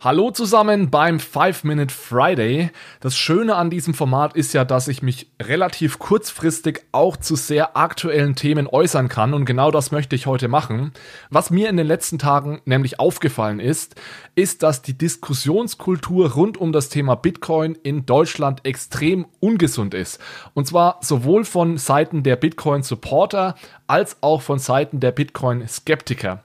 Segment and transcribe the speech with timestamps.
[0.00, 2.70] Hallo zusammen beim 5-Minute Friday.
[3.00, 7.76] Das Schöne an diesem Format ist ja, dass ich mich relativ kurzfristig auch zu sehr
[7.76, 10.92] aktuellen Themen äußern kann und genau das möchte ich heute machen.
[11.30, 13.96] Was mir in den letzten Tagen nämlich aufgefallen ist,
[14.36, 20.20] ist, dass die Diskussionskultur rund um das Thema Bitcoin in Deutschland extrem ungesund ist.
[20.54, 23.56] Und zwar sowohl von Seiten der Bitcoin-Supporter
[23.88, 26.44] als auch von Seiten der Bitcoin-Skeptiker.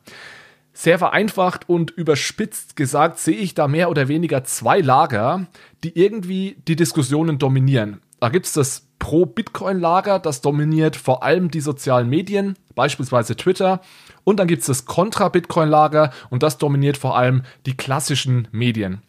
[0.73, 5.45] Sehr vereinfacht und überspitzt gesagt sehe ich da mehr oder weniger zwei Lager,
[5.83, 8.01] die irgendwie die Diskussionen dominieren.
[8.19, 13.81] Da gibt es das Pro-Bitcoin-Lager, das dominiert vor allem die sozialen Medien, beispielsweise Twitter.
[14.23, 19.01] Und dann gibt es das Contra-Bitcoin-Lager und das dominiert vor allem die klassischen Medien.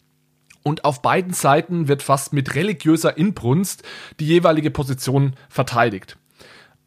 [0.65, 3.85] Und auf beiden Seiten wird fast mit religiöser Inbrunst
[4.19, 6.19] die jeweilige Position verteidigt.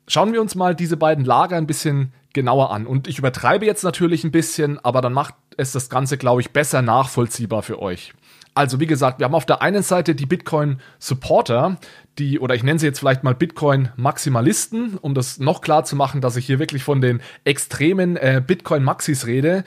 [0.07, 2.85] Schauen wir uns mal diese beiden Lager ein bisschen genauer an.
[2.85, 6.51] Und ich übertreibe jetzt natürlich ein bisschen, aber dann macht es das Ganze, glaube ich,
[6.51, 8.13] besser nachvollziehbar für euch.
[8.53, 11.77] Also, wie gesagt, wir haben auf der einen Seite die Bitcoin-Supporter,
[12.17, 16.21] die, oder ich nenne sie jetzt vielleicht mal Bitcoin-Maximalisten, um das noch klar zu machen,
[16.21, 19.63] dass ich hier wirklich von den extremen äh, Bitcoin-Maxis rede,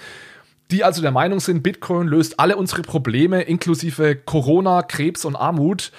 [0.70, 5.90] die also der Meinung sind, Bitcoin löst alle unsere Probleme, inklusive Corona, Krebs und Armut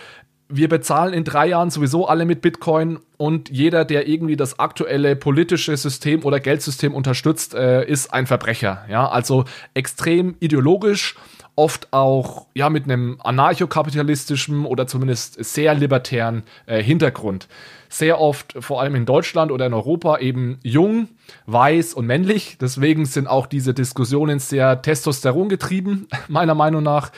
[0.51, 5.15] wir bezahlen in drei Jahren sowieso alle mit Bitcoin und jeder, der irgendwie das aktuelle
[5.15, 8.85] politische System oder Geldsystem unterstützt, äh, ist ein Verbrecher.
[8.89, 11.15] Ja, also extrem ideologisch,
[11.55, 17.47] oft auch ja mit einem anarchokapitalistischen oder zumindest sehr libertären äh, Hintergrund.
[17.89, 21.09] Sehr oft, vor allem in Deutschland oder in Europa, eben jung,
[21.45, 22.57] weiß und männlich.
[22.59, 27.11] Deswegen sind auch diese Diskussionen sehr Testosteron getrieben, meiner Meinung nach.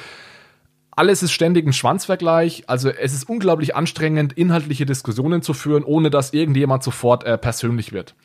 [0.95, 2.63] Alles ist ständig ein Schwanzvergleich.
[2.67, 7.93] Also es ist unglaublich anstrengend, inhaltliche Diskussionen zu führen, ohne dass irgendjemand sofort äh, persönlich
[7.93, 8.15] wird.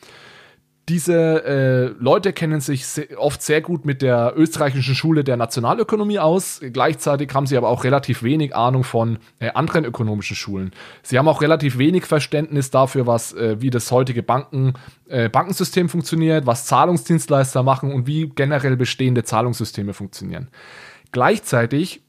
[0.89, 6.17] Diese äh, Leute kennen sich sehr, oft sehr gut mit der österreichischen Schule der Nationalökonomie
[6.17, 6.61] aus.
[6.73, 10.71] Gleichzeitig haben sie aber auch relativ wenig Ahnung von äh, anderen ökonomischen Schulen.
[11.03, 14.73] Sie haben auch relativ wenig Verständnis dafür, was äh, wie das heutige Banken,
[15.07, 20.47] äh, Bankensystem funktioniert, was Zahlungsdienstleister machen und wie generell bestehende Zahlungssysteme funktionieren.
[21.11, 22.01] Gleichzeitig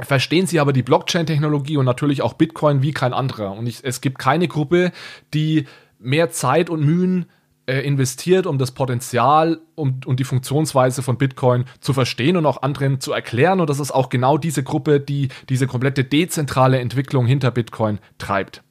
[0.00, 3.52] verstehen sie aber die Blockchain-Technologie und natürlich auch Bitcoin wie kein anderer.
[3.52, 4.92] Und ich, es gibt keine Gruppe,
[5.34, 5.66] die
[5.98, 7.26] mehr Zeit und Mühen
[7.66, 12.62] äh, investiert, um das Potenzial und, und die Funktionsweise von Bitcoin zu verstehen und auch
[12.62, 13.60] anderen zu erklären.
[13.60, 18.62] Und das ist auch genau diese Gruppe, die diese komplette dezentrale Entwicklung hinter Bitcoin treibt.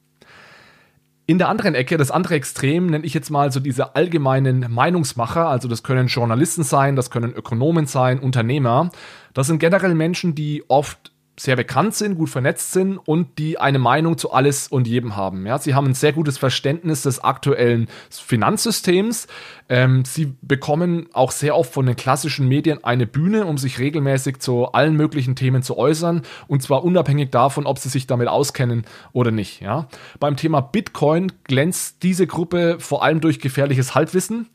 [1.29, 5.47] In der anderen Ecke, das andere Extrem, nenne ich jetzt mal so diese allgemeinen Meinungsmacher.
[5.47, 8.91] Also das können Journalisten sein, das können Ökonomen sein, Unternehmer.
[9.33, 13.77] Das sind generell Menschen, die oft sehr bekannt sind, gut vernetzt sind und die eine
[13.77, 15.45] Meinung zu alles und jedem haben.
[15.45, 19.27] Ja, sie haben ein sehr gutes Verständnis des aktuellen Finanzsystems.
[19.69, 24.39] Ähm, sie bekommen auch sehr oft von den klassischen Medien eine Bühne, um sich regelmäßig
[24.39, 28.85] zu allen möglichen Themen zu äußern und zwar unabhängig davon, ob sie sich damit auskennen
[29.13, 29.61] oder nicht.
[29.61, 29.87] Ja,
[30.19, 34.47] beim Thema Bitcoin glänzt diese Gruppe vor allem durch gefährliches Halbwissen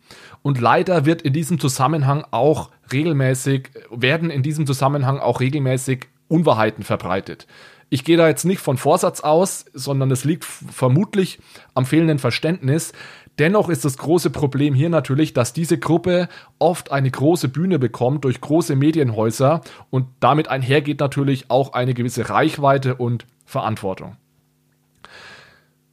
[0.42, 6.82] und leider wird in diesem Zusammenhang auch regelmäßig werden in diesem Zusammenhang auch regelmäßig Unwahrheiten
[6.82, 7.46] verbreitet.
[7.90, 11.38] Ich gehe da jetzt nicht von Vorsatz aus, sondern es liegt vermutlich
[11.74, 12.92] am fehlenden Verständnis.
[13.38, 18.24] Dennoch ist das große Problem hier natürlich, dass diese Gruppe oft eine große Bühne bekommt
[18.24, 19.60] durch große Medienhäuser
[19.90, 24.16] und damit einhergeht natürlich auch eine gewisse Reichweite und Verantwortung.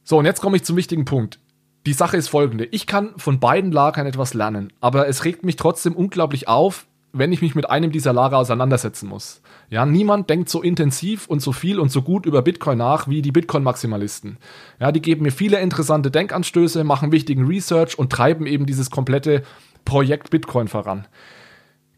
[0.04, 1.38] So, und jetzt komme ich zum wichtigen Punkt.
[1.84, 2.64] Die Sache ist folgende.
[2.64, 7.32] Ich kann von beiden Lagern etwas lernen, aber es regt mich trotzdem unglaublich auf, wenn
[7.32, 9.42] ich mich mit einem dieser Lager auseinandersetzen muss.
[9.68, 13.22] Ja, niemand denkt so intensiv und so viel und so gut über Bitcoin nach wie
[13.22, 14.38] die Bitcoin-Maximalisten.
[14.80, 19.42] Ja, die geben mir viele interessante Denkanstöße, machen wichtigen Research und treiben eben dieses komplette
[19.84, 21.06] Projekt Bitcoin voran.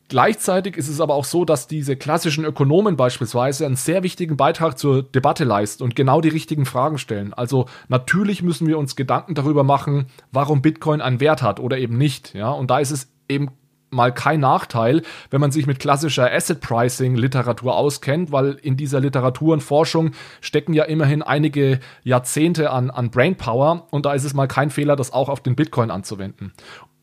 [0.09, 4.79] Gleichzeitig ist es aber auch so, dass diese klassischen Ökonomen beispielsweise einen sehr wichtigen Beitrag
[4.79, 7.33] zur Debatte leisten und genau die richtigen Fragen stellen.
[7.33, 11.97] Also natürlich müssen wir uns Gedanken darüber machen, warum Bitcoin einen Wert hat oder eben
[11.97, 12.35] nicht.
[12.35, 13.53] Ja, und da ist es eben
[13.93, 19.01] mal kein Nachteil, wenn man sich mit klassischer Asset Pricing Literatur auskennt, weil in dieser
[19.01, 24.35] Literatur und Forschung stecken ja immerhin einige Jahrzehnte an, an Brainpower und da ist es
[24.35, 26.53] mal kein Fehler, das auch auf den Bitcoin anzuwenden.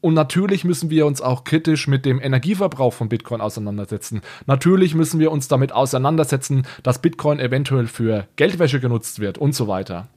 [0.02, 4.22] Und natürlich müssen wir uns auch kritisch mit dem Energieverbrauch von Bitcoin auseinandersetzen.
[4.46, 9.68] Natürlich müssen wir uns damit auseinandersetzen, dass Bitcoin eventuell für Geldwäsche genutzt wird und so
[9.68, 10.08] weiter.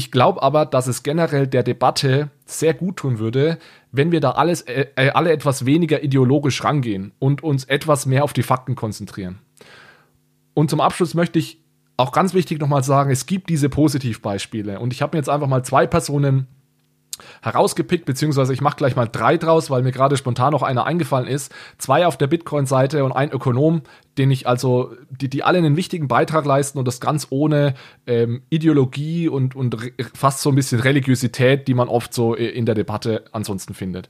[0.00, 3.58] Ich glaube aber, dass es generell der Debatte sehr gut tun würde,
[3.92, 8.24] wenn wir da alles, äh, äh, alle etwas weniger ideologisch rangehen und uns etwas mehr
[8.24, 9.40] auf die Fakten konzentrieren.
[10.54, 11.62] Und zum Abschluss möchte ich
[11.98, 14.80] auch ganz wichtig nochmal sagen, es gibt diese Positivbeispiele.
[14.80, 16.46] Und ich habe mir jetzt einfach mal zwei Personen
[17.42, 21.28] herausgepickt, beziehungsweise ich mache gleich mal drei draus, weil mir gerade spontan noch einer eingefallen
[21.28, 21.52] ist.
[21.78, 23.82] Zwei auf der Bitcoin-Seite und ein Ökonom,
[24.18, 27.74] den ich also, die, die alle einen wichtigen Beitrag leisten und das ganz ohne
[28.06, 29.76] ähm, Ideologie und, und
[30.14, 34.08] fast so ein bisschen Religiosität, die man oft so in der Debatte ansonsten findet.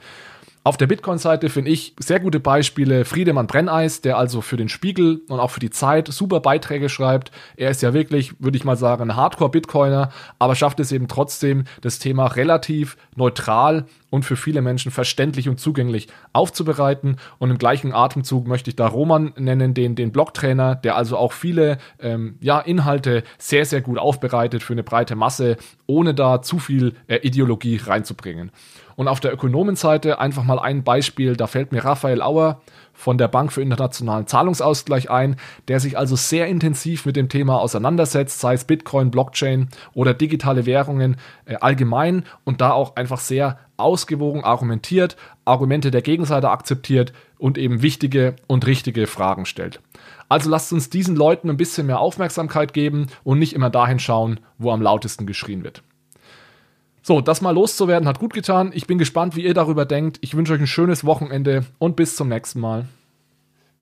[0.63, 3.07] Auf der Bitcoin-Seite finde ich sehr gute Beispiele.
[3.07, 7.31] Friedemann Brenneis, der also für den Spiegel und auch für die Zeit super Beiträge schreibt.
[7.57, 11.65] Er ist ja wirklich, würde ich mal sagen, ein Hardcore-Bitcoiner, aber schafft es eben trotzdem,
[11.81, 17.17] das Thema relativ neutral und für viele Menschen verständlich und zugänglich aufzubereiten.
[17.39, 21.33] Und im gleichen Atemzug möchte ich da Roman nennen, den, den Blogtrainer, der also auch
[21.33, 26.59] viele ähm, ja, Inhalte sehr, sehr gut aufbereitet für eine breite Masse, ohne da zu
[26.59, 28.51] viel äh, Ideologie reinzubringen.
[28.97, 32.61] Und auf der Ökonomenseite einfach mal ein Beispiel, da fällt mir Raphael Auer
[32.93, 35.37] von der Bank für internationalen Zahlungsausgleich ein,
[35.69, 40.67] der sich also sehr intensiv mit dem Thema auseinandersetzt, sei es Bitcoin, Blockchain oder digitale
[40.67, 41.17] Währungen
[41.47, 47.83] äh, allgemein und da auch einfach sehr ausgewogen argumentiert, Argumente der Gegenseite akzeptiert und eben
[47.83, 49.81] wichtige und richtige Fragen stellt.
[50.29, 54.41] Also lasst uns diesen Leuten ein bisschen mehr Aufmerksamkeit geben und nicht immer dahin schauen,
[54.59, 55.83] wo am lautesten geschrien wird.
[57.03, 58.71] So, das mal loszuwerden hat gut getan.
[58.75, 60.19] Ich bin gespannt, wie ihr darüber denkt.
[60.21, 62.87] Ich wünsche euch ein schönes Wochenende und bis zum nächsten Mal.